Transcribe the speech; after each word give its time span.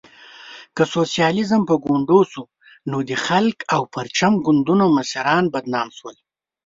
که 0.75 0.83
سوسیالیزم 0.93 1.61
په 1.69 1.75
ګونډو 1.85 2.19
شو، 2.31 2.43
نو 2.89 2.97
د 3.09 3.11
خلق 3.25 3.57
او 3.75 3.81
پرچم 3.93 4.33
ګوندونو 4.45 4.85
مشران 4.97 5.43
بدنام 5.53 5.87
شول. 5.97 6.15